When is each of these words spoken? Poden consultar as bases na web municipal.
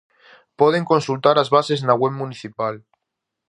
Poden 0.59 0.83
consultar 0.91 1.35
as 1.39 1.51
bases 1.55 1.81
na 1.87 1.97
web 2.01 2.13
municipal. 2.21 2.75